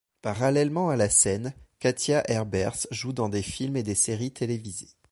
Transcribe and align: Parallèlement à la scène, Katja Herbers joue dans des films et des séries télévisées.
Parallèlement 0.23 0.89
à 0.89 0.95
la 0.95 1.11
scène, 1.11 1.53
Katja 1.77 2.23
Herbers 2.27 2.87
joue 2.89 3.13
dans 3.13 3.29
des 3.29 3.43
films 3.43 3.77
et 3.77 3.83
des 3.83 3.93
séries 3.93 4.31
télévisées. 4.33 4.95